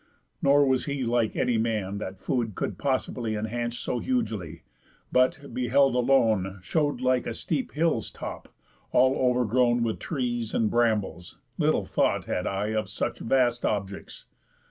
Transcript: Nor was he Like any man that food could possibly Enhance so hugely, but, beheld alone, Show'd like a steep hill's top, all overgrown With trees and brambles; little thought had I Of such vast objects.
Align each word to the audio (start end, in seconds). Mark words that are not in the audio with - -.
Nor 0.41 0.65
was 0.65 0.85
he 0.85 1.03
Like 1.03 1.35
any 1.35 1.59
man 1.59 1.99
that 1.99 2.17
food 2.17 2.55
could 2.55 2.79
possibly 2.79 3.35
Enhance 3.35 3.77
so 3.77 3.99
hugely, 3.99 4.63
but, 5.11 5.53
beheld 5.53 5.93
alone, 5.93 6.57
Show'd 6.63 7.01
like 7.01 7.27
a 7.27 7.35
steep 7.35 7.73
hill's 7.73 8.09
top, 8.09 8.51
all 8.91 9.13
overgrown 9.15 9.83
With 9.83 9.99
trees 9.99 10.55
and 10.55 10.71
brambles; 10.71 11.37
little 11.59 11.85
thought 11.85 12.25
had 12.25 12.47
I 12.47 12.69
Of 12.73 12.89
such 12.89 13.19
vast 13.19 13.63
objects. 13.63 14.25